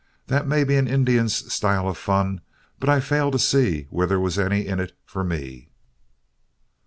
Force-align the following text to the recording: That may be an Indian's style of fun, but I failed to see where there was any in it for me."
That 0.25 0.47
may 0.47 0.63
be 0.63 0.77
an 0.77 0.87
Indian's 0.87 1.53
style 1.53 1.87
of 1.87 1.95
fun, 1.95 2.41
but 2.79 2.89
I 2.89 2.99
failed 3.01 3.33
to 3.33 3.37
see 3.37 3.85
where 3.91 4.07
there 4.07 4.19
was 4.19 4.39
any 4.39 4.65
in 4.65 4.79
it 4.79 4.93
for 5.05 5.23
me." 5.23 5.69